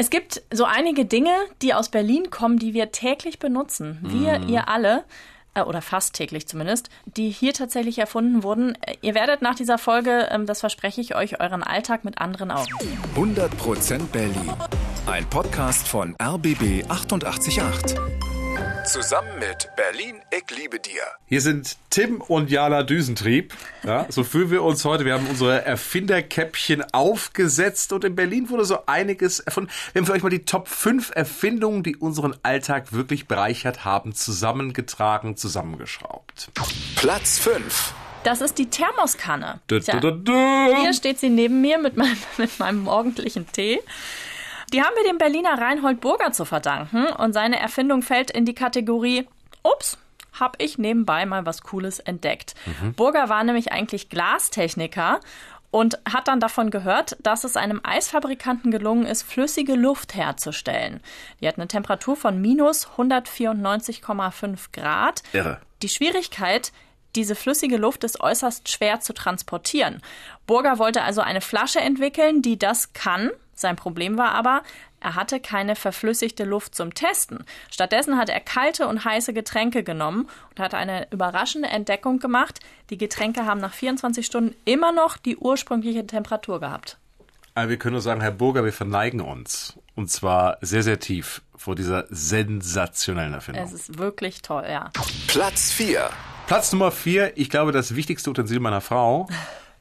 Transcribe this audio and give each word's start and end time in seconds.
Es 0.00 0.10
gibt 0.10 0.42
so 0.52 0.62
einige 0.64 1.04
Dinge, 1.06 1.32
die 1.60 1.74
aus 1.74 1.88
Berlin 1.88 2.30
kommen, 2.30 2.56
die 2.60 2.72
wir 2.72 2.92
täglich 2.92 3.40
benutzen. 3.40 3.98
Wir, 4.02 4.38
Mhm. 4.38 4.48
ihr 4.48 4.68
alle, 4.68 5.02
äh, 5.54 5.62
oder 5.62 5.82
fast 5.82 6.14
täglich 6.14 6.46
zumindest, 6.46 6.88
die 7.06 7.30
hier 7.30 7.52
tatsächlich 7.52 7.98
erfunden 7.98 8.44
wurden. 8.44 8.76
Äh, 8.82 8.94
Ihr 9.02 9.16
werdet 9.16 9.42
nach 9.42 9.56
dieser 9.56 9.76
Folge, 9.76 10.28
ähm, 10.30 10.46
das 10.46 10.60
verspreche 10.60 11.00
ich 11.00 11.16
euch, 11.16 11.40
euren 11.40 11.64
Alltag 11.64 12.04
mit 12.04 12.18
anderen 12.20 12.52
Augen 12.52 12.70
sehen. 12.78 12.98
100% 13.16 14.12
Berlin. 14.12 14.52
Ein 15.06 15.28
Podcast 15.28 15.88
von 15.88 16.14
RBB 16.22 16.84
888. 16.88 18.27
Zusammen 18.88 19.38
mit 19.38 19.68
Berlin, 19.76 20.22
ich 20.30 20.56
liebe 20.56 20.80
dir. 20.80 21.02
Hier 21.26 21.42
sind 21.42 21.76
Tim 21.90 22.22
und 22.22 22.50
Jana 22.50 22.82
Düsentrieb. 22.84 23.52
Ja, 23.84 24.06
so 24.08 24.24
fühlen 24.24 24.50
wir 24.50 24.62
uns 24.62 24.82
heute. 24.86 25.04
Wir 25.04 25.12
haben 25.12 25.26
unsere 25.26 25.62
Erfinderkäppchen 25.62 26.82
aufgesetzt 26.94 27.92
und 27.92 28.04
in 28.04 28.16
Berlin 28.16 28.48
wurde 28.48 28.64
so 28.64 28.86
einiges 28.86 29.40
erfunden. 29.40 29.70
Wir 29.92 30.00
haben 30.00 30.06
für 30.06 30.14
euch 30.14 30.22
mal 30.22 30.30
die 30.30 30.46
Top 30.46 30.68
5 30.68 31.10
Erfindungen, 31.14 31.82
die 31.82 31.96
unseren 31.96 32.34
Alltag 32.42 32.94
wirklich 32.94 33.28
bereichert 33.28 33.84
haben, 33.84 34.14
zusammengetragen, 34.14 35.36
zusammengeschraubt. 35.36 36.48
Platz 36.96 37.38
5. 37.40 37.92
Das 38.24 38.40
ist 38.40 38.56
die 38.56 38.70
Thermoskanne. 38.70 39.60
Tja. 39.68 40.00
Hier 40.80 40.94
steht 40.94 41.18
sie 41.18 41.28
neben 41.28 41.60
mir 41.60 41.76
mit 41.76 41.98
meinem, 41.98 42.16
mit 42.38 42.58
meinem 42.58 42.84
morgendlichen 42.84 43.52
Tee. 43.52 43.80
Die 44.72 44.82
haben 44.82 44.94
wir 44.96 45.04
dem 45.04 45.18
Berliner 45.18 45.58
Reinhold 45.58 46.00
Burger 46.00 46.32
zu 46.32 46.44
verdanken 46.44 47.06
und 47.06 47.32
seine 47.32 47.58
Erfindung 47.58 48.02
fällt 48.02 48.30
in 48.30 48.44
die 48.44 48.54
Kategorie 48.54 49.26
Ups, 49.62 49.98
hab 50.38 50.60
ich 50.62 50.78
nebenbei 50.78 51.26
mal 51.26 51.46
was 51.46 51.62
Cooles 51.62 51.98
entdeckt. 52.00 52.54
Burger 52.96 53.28
war 53.28 53.42
nämlich 53.44 53.72
eigentlich 53.72 54.08
Glastechniker 54.08 55.20
und 55.70 55.98
hat 56.10 56.28
dann 56.28 56.40
davon 56.40 56.70
gehört, 56.70 57.16
dass 57.20 57.44
es 57.44 57.56
einem 57.56 57.80
Eisfabrikanten 57.82 58.70
gelungen 58.70 59.06
ist, 59.06 59.22
flüssige 59.22 59.74
Luft 59.74 60.14
herzustellen. 60.14 61.00
Die 61.40 61.48
hat 61.48 61.56
eine 61.56 61.68
Temperatur 61.68 62.16
von 62.16 62.40
minus 62.40 62.88
194,5 62.96 64.72
Grad. 64.72 65.22
Irre. 65.32 65.60
Die 65.82 65.88
Schwierigkeit, 65.88 66.72
diese 67.16 67.34
flüssige 67.34 67.76
Luft 67.76 68.04
ist 68.04 68.20
äußerst 68.20 68.70
schwer 68.70 69.00
zu 69.00 69.12
transportieren. 69.12 70.02
Burger 70.46 70.78
wollte 70.78 71.02
also 71.02 71.20
eine 71.20 71.40
Flasche 71.40 71.80
entwickeln, 71.80 72.42
die 72.42 72.58
das 72.58 72.92
kann. 72.92 73.30
Sein 73.58 73.76
Problem 73.76 74.16
war 74.18 74.32
aber, 74.32 74.62
er 75.00 75.14
hatte 75.16 75.40
keine 75.40 75.74
verflüssigte 75.74 76.44
Luft 76.44 76.74
zum 76.74 76.94
Testen. 76.94 77.44
Stattdessen 77.70 78.16
hat 78.16 78.28
er 78.28 78.40
kalte 78.40 78.86
und 78.86 79.04
heiße 79.04 79.32
Getränke 79.32 79.82
genommen 79.82 80.28
und 80.50 80.60
hat 80.60 80.74
eine 80.74 81.10
überraschende 81.10 81.68
Entdeckung 81.68 82.20
gemacht. 82.20 82.60
Die 82.90 82.98
Getränke 82.98 83.46
haben 83.46 83.60
nach 83.60 83.74
24 83.74 84.24
Stunden 84.24 84.54
immer 84.64 84.92
noch 84.92 85.16
die 85.16 85.36
ursprüngliche 85.36 86.06
Temperatur 86.06 86.60
gehabt. 86.60 86.98
Aber 87.54 87.68
wir 87.68 87.78
können 87.78 87.94
nur 87.94 88.02
sagen, 88.02 88.20
Herr 88.20 88.30
Burger, 88.30 88.64
wir 88.64 88.72
verneigen 88.72 89.20
uns. 89.20 89.76
Und 89.96 90.08
zwar 90.08 90.58
sehr, 90.60 90.84
sehr 90.84 91.00
tief 91.00 91.42
vor 91.56 91.74
dieser 91.74 92.06
sensationellen 92.08 93.34
Erfindung. 93.34 93.64
Es 93.64 93.72
ist 93.72 93.98
wirklich 93.98 94.42
toll, 94.42 94.64
ja. 94.68 94.92
Platz 95.26 95.72
4. 95.72 96.08
Platz 96.46 96.72
Nummer 96.72 96.92
4, 96.92 97.36
ich 97.36 97.50
glaube, 97.50 97.72
das 97.72 97.96
wichtigste 97.96 98.30
Utensil 98.30 98.60
meiner 98.60 98.80
Frau, 98.80 99.28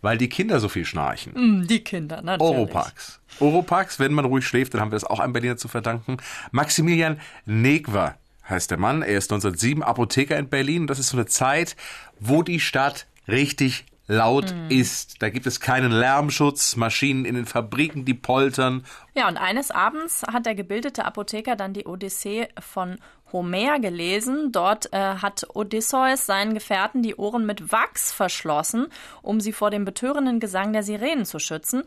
weil 0.02 0.17
die 0.17 0.30
Kinder 0.30 0.59
so 0.59 0.70
viel 0.70 0.86
schnarchen. 0.86 1.34
Hm, 1.34 1.67
Die 1.67 1.84
Kinder, 1.84 2.22
natürlich. 2.22 2.52
Oropax. 2.56 3.20
Oropax, 3.40 4.00
wenn 4.00 4.14
man 4.14 4.26
ruhig 4.26 4.45
schläft, 4.45 4.73
dann 4.73 4.81
haben 4.81 4.92
wir 4.92 4.95
das 4.95 5.03
auch 5.03 5.20
einem 5.20 5.34
Berliner 5.34 5.58
zu 5.58 5.67
verdanken. 5.67 6.17
Maximilian 6.52 7.20
Negwer 7.45 8.16
heißt 8.50 8.72
der 8.72 8.78
Mann. 8.78 9.02
Er 9.02 9.18
ist 9.18 9.31
1907 9.31 9.84
Apotheker 9.84 10.38
in 10.38 10.50
Berlin. 10.50 10.88
Das 10.88 11.00
ist 11.00 11.09
so 11.09 11.18
eine 11.18 11.25
Zeit, 11.25 11.75
wo 12.20 12.44
die 12.44 12.59
Stadt 12.59 13.08
richtig 13.28 13.86
laut 14.08 14.55
ist. 14.69 15.22
Da 15.22 15.30
gibt 15.30 15.45
es 15.45 15.59
keinen 15.59 15.91
Lärmschutz, 15.91 16.75
Maschinen 16.75 17.25
in 17.25 17.36
den 17.36 17.45
Fabriken, 17.45 18.05
die 18.05 18.13
poltern. 18.13 18.86
Ja, 19.16 19.27
und 19.27 19.38
eines 19.38 19.72
Abends 19.72 20.23
hat 20.23 20.45
der 20.45 20.55
gebildete 20.55 21.05
Apotheker 21.05 21.55
dann 21.55 21.73
die 21.73 21.86
Odyssee 21.86 22.47
von 22.59 22.97
Homer 23.31 23.80
gelesen. 23.80 24.52
Dort 24.52 24.91
äh, 24.94 24.97
hat 24.97 25.45
Odysseus 25.53 26.25
seinen 26.25 26.53
Gefährten 26.53 27.03
die 27.03 27.16
Ohren 27.16 27.45
mit 27.45 27.72
Wachs 27.72 28.13
verschlossen, 28.13 28.88
um 29.22 29.41
sie 29.41 29.51
vor 29.51 29.69
dem 29.69 29.85
betörenden 29.85 30.40
Gesang 30.40 30.72
der 30.73 30.84
Sirenen 30.84 31.25
zu 31.25 31.40
schützen. 31.40 31.84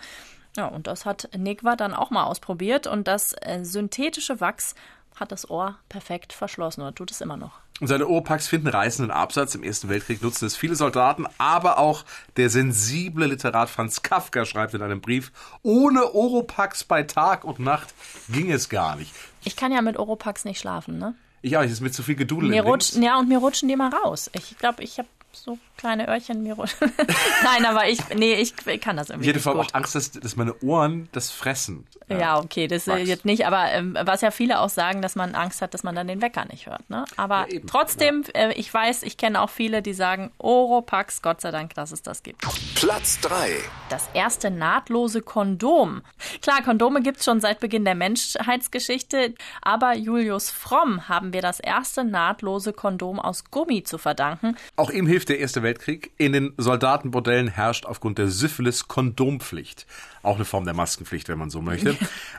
Ja, 0.56 0.66
und 0.66 0.86
das 0.86 1.06
hat 1.06 1.30
Negwa 1.36 1.76
dann 1.76 1.94
auch 1.94 2.10
mal 2.10 2.25
ausprobiert 2.25 2.86
und 2.86 3.06
das 3.06 3.34
äh, 3.41 3.60
synthetische 3.62 4.41
Wachs 4.41 4.75
hat 5.16 5.32
das 5.32 5.48
Ohr 5.48 5.78
perfekt 5.88 6.32
verschlossen 6.32 6.82
oder 6.82 6.94
tut 6.94 7.10
es 7.10 7.20
immer 7.20 7.36
noch. 7.36 7.60
Und 7.80 7.86
seine 7.86 8.06
Oropax 8.06 8.46
finden 8.46 8.68
reißenden 8.68 9.10
Absatz. 9.10 9.54
Im 9.54 9.62
Ersten 9.62 9.88
Weltkrieg 9.88 10.22
nutzten 10.22 10.46
es 10.46 10.56
viele 10.56 10.76
Soldaten, 10.76 11.26
aber 11.38 11.78
auch 11.78 12.04
der 12.36 12.50
sensible 12.50 13.26
Literat 13.26 13.70
Franz 13.70 14.02
Kafka 14.02 14.44
schreibt 14.44 14.74
in 14.74 14.82
einem 14.82 15.00
Brief, 15.00 15.32
ohne 15.62 16.12
Oropax 16.12 16.84
bei 16.84 17.02
Tag 17.02 17.44
und 17.44 17.58
Nacht 17.58 17.94
ging 18.28 18.52
es 18.52 18.68
gar 18.68 18.96
nicht. 18.96 19.12
Ich 19.44 19.56
kann 19.56 19.72
ja 19.72 19.80
mit 19.80 19.98
Oropax 19.98 20.44
nicht 20.44 20.60
schlafen, 20.60 20.98
ne? 20.98 21.14
Ich 21.42 21.56
auch, 21.56 21.62
es 21.62 21.72
ist 21.72 21.80
mit 21.80 21.94
zu 21.94 22.02
viel 22.02 22.16
Gedudel 22.16 22.50
Mir 22.50 22.58
im 22.58 22.66
Links. 22.66 22.91
rutschen, 22.91 23.02
ja, 23.02 23.18
und 23.18 23.28
mir 23.28 23.38
rutschen 23.38 23.66
die 23.68 23.76
mal 23.76 23.91
raus. 23.91 24.30
Ich 24.34 24.58
glaube, 24.58 24.82
ich 24.82 24.98
habe 24.98 25.08
so 25.32 25.58
kleine 25.76 26.08
Öhrchen 26.08 26.42
mir 26.42 26.54
rutschen. 26.54 26.92
Nein, 27.44 27.64
aber 27.64 27.88
ich, 27.88 27.98
nee, 28.16 28.34
ich 28.34 28.54
kann 28.80 28.96
das 28.96 29.08
irgendwie 29.10 29.24
Ich 29.24 29.28
hätte 29.28 29.38
nicht 29.38 29.44
vor 29.44 29.52
allem 29.52 29.62
gut. 29.62 29.70
auch 29.70 29.74
Angst, 29.74 29.94
dass, 29.94 30.10
dass 30.12 30.36
meine 30.36 30.54
Ohren 30.62 31.08
das 31.12 31.30
fressen. 31.30 31.86
Ja, 32.08 32.38
okay, 32.38 32.66
das 32.66 32.86
Wachs. 32.88 33.06
jetzt 33.06 33.24
nicht, 33.24 33.46
aber 33.46 33.70
ähm, 33.72 33.96
was 34.02 34.20
ja 34.20 34.30
viele 34.32 34.58
auch 34.60 34.68
sagen, 34.68 35.00
dass 35.00 35.14
man 35.14 35.34
Angst 35.34 35.62
hat, 35.62 35.72
dass 35.74 35.82
man 35.84 35.94
dann 35.94 36.08
den 36.08 36.20
Wecker 36.20 36.44
nicht 36.46 36.66
hört. 36.66 36.88
Ne? 36.91 37.04
Aber 37.16 37.46
Ja, 37.48 37.54
eben. 37.54 37.68
trotzdem, 37.68 38.24
äh, 38.34 38.52
ich 38.54 38.72
weiß, 38.74 39.04
ich 39.04 39.16
kenne 39.16 39.41
auch 39.41 39.50
viele, 39.50 39.80
die 39.80 39.94
sagen, 39.94 40.32
Oropax, 40.38 41.22
Gott 41.22 41.41
sei 41.41 41.50
Dank, 41.52 41.74
dass 41.74 41.92
es 41.92 42.02
das 42.02 42.22
gibt. 42.24 42.42
Platz 42.74 43.20
3. 43.20 43.50
Das 43.88 44.08
erste 44.12 44.50
nahtlose 44.50 45.22
Kondom. 45.22 46.02
Klar, 46.42 46.62
Kondome 46.62 47.00
gibt's 47.02 47.24
schon 47.24 47.41
seit 47.41 47.60
Beginn 47.60 47.84
der 47.84 47.94
Menschheitsgeschichte, 47.94 49.34
aber 49.62 49.94
Julius 49.94 50.50
Fromm 50.50 51.08
haben 51.08 51.32
wir 51.32 51.42
das 51.42 51.60
erste 51.60 52.04
nahtlose 52.04 52.72
Kondom 52.72 53.20
aus 53.20 53.44
Gummi 53.50 53.84
zu 53.84 53.98
verdanken. 53.98 54.56
Auch 54.76 54.91
ihm 54.91 55.06
hilft 55.06 55.19
der 55.25 55.38
Erste 55.38 55.62
Weltkrieg. 55.62 56.12
In 56.16 56.32
den 56.32 56.53
Soldatenbordellen 56.56 57.48
herrscht 57.48 57.86
aufgrund 57.86 58.19
der 58.19 58.28
Syphilis 58.28 58.88
Kondompflicht. 58.88 59.86
Auch 60.22 60.36
eine 60.36 60.44
Form 60.44 60.64
der 60.64 60.75
Maskenpflicht, 60.75 61.28
wenn 61.28 61.38
man 61.38 61.50
so 61.50 61.60
möchte. 61.60 61.97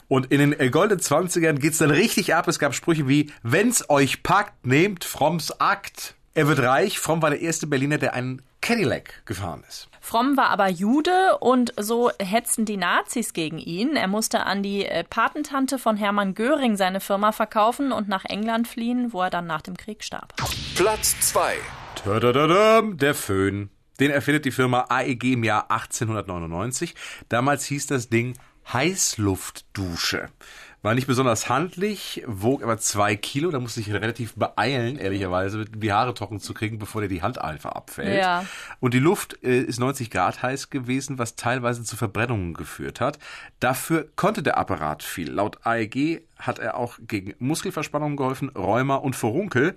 Und 0.07 0.31
in 0.31 0.39
den 0.39 0.59
äh, 0.59 0.69
goldenen 0.69 1.01
Zwanzigern 1.01 1.59
geht's 1.59 1.77
dann 1.77 1.91
richtig 1.91 2.35
ab. 2.35 2.47
Es 2.47 2.59
gab 2.59 2.73
Sprüche 2.75 3.07
wie, 3.07 3.31
wenn's 3.43 3.89
euch 3.89 4.23
packt, 4.23 4.65
nehmt 4.65 5.03
Fromms 5.03 5.59
Akt. 5.59 6.15
Er 6.33 6.47
wird 6.47 6.59
reich. 6.59 6.99
Fromm 6.99 7.21
war 7.21 7.29
der 7.29 7.41
erste 7.41 7.67
Berliner, 7.67 7.97
der 7.97 8.13
einen 8.13 8.41
Cadillac 8.61 9.25
gefahren 9.25 9.63
ist. 9.67 9.89
Fromm 9.99 10.37
war 10.37 10.49
aber 10.49 10.67
Jude 10.67 11.37
und 11.39 11.73
so 11.77 12.11
hetzten 12.19 12.65
die 12.65 12.77
Nazis 12.77 13.33
gegen 13.33 13.57
ihn. 13.57 13.95
Er 13.95 14.07
musste 14.07 14.45
an 14.45 14.63
die 14.63 14.85
äh, 14.85 15.03
Patentante 15.03 15.77
von 15.77 15.97
Hermann 15.97 16.33
Göring 16.33 16.77
seine 16.77 17.01
Firma 17.01 17.31
verkaufen 17.31 17.91
und 17.91 18.07
nach 18.07 18.25
England 18.25 18.67
fliehen, 18.67 19.13
wo 19.13 19.21
er 19.21 19.29
dann 19.29 19.47
nach 19.47 19.61
dem 19.61 19.77
Krieg 19.77 20.03
starb. 20.03 20.33
Platz 20.75 21.19
2. 21.19 21.55
Der 22.97 23.13
Föhn. 23.13 23.69
Den 23.99 24.09
erfindet 24.09 24.45
die 24.45 24.51
Firma 24.51 24.87
AEG 24.89 25.33
im 25.33 25.43
Jahr 25.43 25.69
1899. 25.69 26.95
Damals 27.29 27.65
hieß 27.65 27.85
das 27.85 28.09
Ding 28.09 28.33
Heißluftdusche. 28.73 30.29
War 30.81 30.95
nicht 30.95 31.05
besonders 31.05 31.47
handlich, 31.47 32.23
wog 32.25 32.63
aber 32.63 32.79
zwei 32.79 33.15
Kilo. 33.15 33.51
Da 33.51 33.59
musste 33.59 33.81
ich 33.81 33.93
relativ 33.93 34.33
beeilen, 34.33 34.97
ehrlicherweise, 34.97 35.65
die 35.65 35.93
Haare 35.93 36.15
trocken 36.15 36.39
zu 36.39 36.55
kriegen, 36.55 36.79
bevor 36.79 37.01
dir 37.01 37.07
die 37.07 37.21
Hand 37.21 37.39
einfach 37.39 37.73
abfällt. 37.73 38.17
Ja. 38.17 38.47
Und 38.79 38.95
die 38.95 38.99
Luft 38.99 39.37
äh, 39.43 39.61
ist 39.61 39.79
90 39.79 40.09
Grad 40.09 40.41
heiß 40.41 40.71
gewesen, 40.71 41.19
was 41.19 41.35
teilweise 41.35 41.83
zu 41.83 41.97
Verbrennungen 41.97 42.55
geführt 42.55 42.99
hat. 42.99 43.19
Dafür 43.59 44.09
konnte 44.15 44.41
der 44.41 44.57
Apparat 44.57 45.03
viel. 45.03 45.31
Laut 45.31 45.63
AEG 45.67 46.23
hat 46.41 46.59
er 46.59 46.77
auch 46.77 46.97
gegen 47.07 47.33
Muskelverspannungen 47.39 48.17
geholfen, 48.17 48.49
Rheuma 48.49 48.95
und 48.95 49.15
Furunkel. 49.15 49.75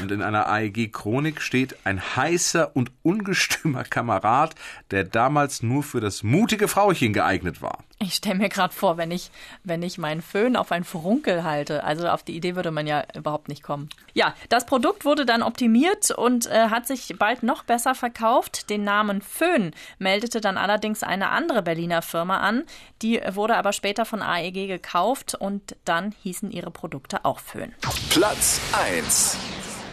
Und 0.00 0.10
in 0.10 0.22
einer 0.22 0.48
AEG-Chronik 0.48 1.40
steht 1.40 1.76
ein 1.84 2.00
heißer 2.16 2.74
und 2.74 2.90
ungestümer 3.02 3.84
Kamerad, 3.84 4.54
der 4.90 5.04
damals 5.04 5.62
nur 5.62 5.82
für 5.82 6.00
das 6.00 6.22
mutige 6.22 6.68
Frauchen 6.68 7.12
geeignet 7.12 7.62
war. 7.62 7.84
Ich 8.00 8.14
stelle 8.14 8.34
mir 8.34 8.48
gerade 8.48 8.74
vor, 8.74 8.96
wenn 8.96 9.10
ich, 9.10 9.30
wenn 9.62 9.82
ich 9.82 9.98
meinen 9.98 10.20
Föhn 10.20 10.56
auf 10.56 10.72
ein 10.72 10.84
Furunkel 10.84 11.44
halte. 11.44 11.84
Also 11.84 12.08
auf 12.08 12.22
die 12.22 12.36
Idee 12.36 12.56
würde 12.56 12.70
man 12.70 12.86
ja 12.86 13.04
überhaupt 13.14 13.48
nicht 13.48 13.62
kommen. 13.62 13.88
Ja, 14.12 14.34
das 14.48 14.66
Produkt 14.66 15.04
wurde 15.04 15.24
dann 15.24 15.42
optimiert 15.42 16.10
und 16.10 16.46
äh, 16.46 16.68
hat 16.70 16.86
sich 16.86 17.14
bald 17.18 17.42
noch 17.42 17.62
besser 17.62 17.94
verkauft. 17.94 18.68
Den 18.68 18.84
Namen 18.84 19.22
Föhn 19.22 19.72
meldete 19.98 20.40
dann 20.40 20.58
allerdings 20.58 21.02
eine 21.02 21.30
andere 21.30 21.62
Berliner 21.62 22.02
Firma 22.02 22.38
an. 22.38 22.64
Die 23.00 23.20
wurde 23.32 23.56
aber 23.56 23.72
später 23.72 24.04
von 24.04 24.22
AEG 24.22 24.66
gekauft 24.66 25.34
und 25.34 25.76
dann 25.84 26.03
hießen 26.12 26.50
ihre 26.50 26.70
Produkte 26.70 27.24
auch 27.24 27.40
Föhn. 27.40 27.72
Platz 28.10 28.60
1. 28.72 29.36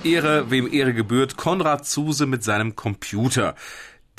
Ehre, 0.04 0.50
wem 0.50 0.72
Ehre 0.72 0.94
gebührt, 0.94 1.38
Konrad 1.38 1.86
Zuse 1.86 2.26
mit 2.26 2.44
seinem 2.44 2.76
Computer. 2.76 3.56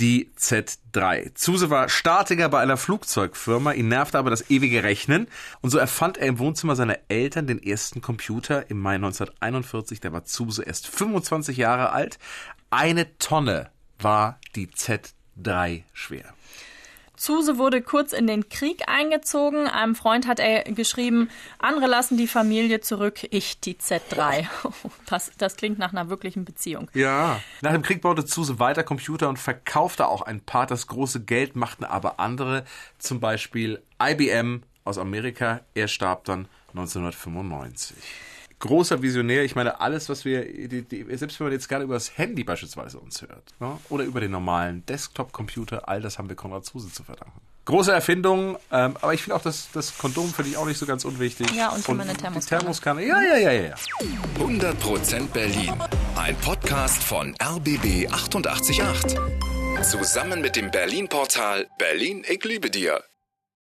Die 0.01 0.33
Z3. 0.39 1.35
Zuse 1.35 1.71
war 1.71 1.89
Statiker 1.89 2.49
bei 2.49 2.61
einer 2.61 2.77
Flugzeugfirma, 2.77 3.73
ihn 3.73 3.89
nervte 3.89 4.19
aber 4.19 4.31
das 4.31 4.49
ewige 4.51 4.83
Rechnen 4.83 5.29
und 5.61 5.71
so 5.71 5.79
erfand 5.79 6.17
er 6.17 6.29
im 6.29 6.39
Wohnzimmer 6.39 6.77
seiner 6.77 6.99
Eltern 7.09 7.47
den 7.47 7.63
ersten 7.63 8.01
Computer 8.01 8.71
im 8.71 8.81
Mai 8.81 8.95
1941. 8.95 10.01
Da 10.01 10.13
war 10.13 10.25
Zuse 10.25 10.63
erst 10.63 10.89
25 10.89 11.57
Jahre 11.57 11.93
alt. 11.93 12.19
Eine 12.71 13.19
Tonne 13.19 13.71
war 13.99 14.41
die 14.57 14.69
Z3 14.69 15.83
schwer. 15.93 16.33
Zuse 17.17 17.59
wurde 17.59 17.83
kurz 17.83 18.13
in 18.13 18.27
den 18.27 18.49
Krieg 18.49 18.89
eingezogen. 18.89 19.69
Einem 19.69 19.95
Freund 19.95 20.27
hat 20.27 20.41
er 20.41 20.65
geschrieben, 20.65 21.29
andere 21.59 21.87
lassen 21.87 22.17
die 22.17 22.27
Familie 22.27 22.81
zurück, 22.81 23.27
ich 23.31 23.61
die 23.61 23.75
Z3. 23.75 24.47
Das, 25.07 25.31
das 25.37 25.57
klingt 25.57 25.79
nach 25.79 25.93
einer 25.93 26.09
wirklichen 26.09 26.47
Beziehung. 26.47 26.91
Ja. 26.95 27.41
Nach 27.61 27.73
dem 27.73 27.83
Krieg 27.83 28.01
baute 28.01 28.25
Zuse 28.25 28.59
weiter 28.59 28.83
Computer 28.83 29.29
und 29.29 29.39
verkaufte 29.39 30.09
auch 30.09 30.23
ein 30.23 30.41
paar. 30.41 30.67
Das 30.67 30.87
große 30.87 31.25
Geld 31.25 31.55
machten 31.55 31.85
aber 31.85 32.19
andere, 32.19 32.65
zum 32.99 33.21
Beispiel 33.21 33.83
IBM 34.03 34.63
aus 34.85 34.97
Amerika. 34.97 35.61
Er 35.75 35.89
starb 35.89 36.25
dann 36.25 36.49
1995 36.69 37.97
großer 38.63 39.03
Visionär. 39.03 39.45
Ich 39.45 39.55
meine, 39.55 39.81
alles, 39.81 40.09
was 40.09 40.25
wir, 40.25 40.45
die, 40.45 40.83
die, 40.83 41.17
selbst 41.17 41.39
wenn 41.39 41.49
man 41.49 41.53
jetzt 41.53 41.69
gerade 41.69 41.85
über 41.85 41.95
das 41.95 42.17
Handy 42.17 42.45
beispielsweise 42.45 42.99
uns 42.99 43.21
hört, 43.21 43.55
ne? 43.61 43.77
oder 43.91 44.05
über 44.05 44.21
den 44.21 44.31
normalen 44.31 44.87
Desktop-Computer, 44.87 45.89
all 45.89 46.01
das 46.01 46.19
haben 46.19 46.29
wir 46.29 46.37
Konrad 46.37 46.65
Zuse 46.65 46.91
zu 46.91 47.03
verdanken. 47.03 47.41
Große 47.65 47.93
Erfindung, 47.93 48.57
ähm, 48.73 48.97
aber 49.01 49.15
ich 49.15 49.23
finde 49.23 49.37
auch 49.37 49.43
das, 49.43 49.69
das 49.73 49.97
Kondom 49.97 50.33
finde 50.33 50.51
ich 50.51 50.57
auch 50.57 50.67
nicht 50.67 50.79
so 50.79 50.87
ganz 50.87 51.05
unwichtig. 51.05 51.49
Ja, 51.53 51.69
und, 51.69 51.89
und 51.89 51.97
meine 51.97 52.15
Thermoskanne. 52.15 52.61
Thermoskanne. 52.61 53.07
Ja, 53.07 53.21
ja, 53.23 53.37
ja, 53.37 53.53
ja. 53.53 53.75
100% 54.39 55.29
Berlin. 55.29 55.73
Ein 56.17 56.37
Podcast 56.37 57.03
von 57.03 57.35
RBB 57.41 58.11
888. 58.11 59.17
Zusammen 59.83 60.41
mit 60.41 60.57
dem 60.57 60.71
Berlin-Portal 60.71 61.69
Berlin, 61.79 62.25
ich 62.29 62.45
liebe 62.45 62.71
dir. 62.71 63.03